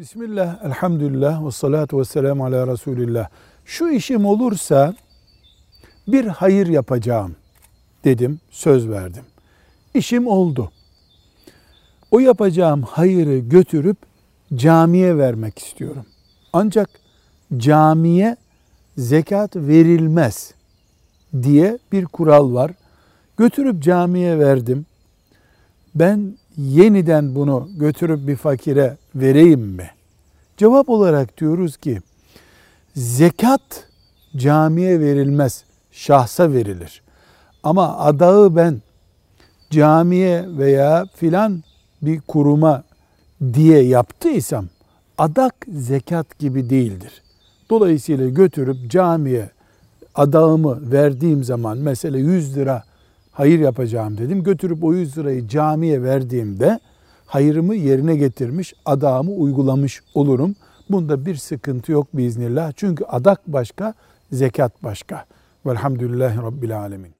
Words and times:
Bismillah, 0.00 0.64
elhamdülillah 0.64 1.46
ve 1.46 1.50
salatu 1.50 2.00
ve 2.00 2.04
selamu 2.04 2.44
ala 2.44 2.66
Resulillah. 2.66 3.28
Şu 3.64 3.88
işim 3.88 4.26
olursa 4.26 4.94
bir 6.08 6.26
hayır 6.26 6.66
yapacağım 6.66 7.36
dedim, 8.04 8.40
söz 8.50 8.88
verdim. 8.88 9.24
İşim 9.94 10.26
oldu. 10.26 10.70
O 12.10 12.18
yapacağım 12.18 12.82
hayırı 12.82 13.38
götürüp 13.38 13.96
camiye 14.54 15.18
vermek 15.18 15.58
istiyorum. 15.58 16.06
Ancak 16.52 16.90
camiye 17.56 18.36
zekat 18.96 19.56
verilmez 19.56 20.54
diye 21.42 21.78
bir 21.92 22.04
kural 22.04 22.54
var. 22.54 22.70
Götürüp 23.36 23.82
camiye 23.82 24.38
verdim. 24.38 24.86
Ben 25.94 26.34
yeniden 26.60 27.34
bunu 27.34 27.68
götürüp 27.76 28.28
bir 28.28 28.36
fakire 28.36 28.96
vereyim 29.14 29.60
mi? 29.60 29.90
Cevap 30.56 30.88
olarak 30.88 31.38
diyoruz 31.38 31.76
ki 31.76 32.00
zekat 32.94 33.88
camiye 34.36 35.00
verilmez, 35.00 35.64
şahsa 35.92 36.52
verilir. 36.52 37.02
Ama 37.62 37.98
adağı 37.98 38.56
ben 38.56 38.82
camiye 39.70 40.44
veya 40.58 41.06
filan 41.14 41.62
bir 42.02 42.20
kuruma 42.20 42.84
diye 43.54 43.82
yaptıysam 43.82 44.66
adak 45.18 45.54
zekat 45.68 46.38
gibi 46.38 46.70
değildir. 46.70 47.22
Dolayısıyla 47.70 48.28
götürüp 48.28 48.90
camiye 48.90 49.50
adağımı 50.14 50.92
verdiğim 50.92 51.44
zaman 51.44 51.78
mesela 51.78 52.18
100 52.18 52.56
lira 52.56 52.82
hayır 53.32 53.58
yapacağım 53.58 54.18
dedim. 54.18 54.42
Götürüp 54.42 54.84
o 54.84 54.94
100 54.94 55.18
lirayı 55.18 55.48
camiye 55.48 56.02
verdiğimde 56.02 56.80
hayırımı 57.26 57.74
yerine 57.74 58.16
getirmiş, 58.16 58.74
adağımı 58.84 59.30
uygulamış 59.30 60.02
olurum. 60.14 60.54
Bunda 60.90 61.26
bir 61.26 61.36
sıkıntı 61.36 61.92
yok 61.92 62.06
biiznillah. 62.14 62.72
Çünkü 62.76 63.04
adak 63.04 63.46
başka, 63.46 63.94
zekat 64.32 64.82
başka. 64.82 65.24
Velhamdülillahi 65.66 66.36
Rabbil 66.36 66.78
Alemin. 66.78 67.19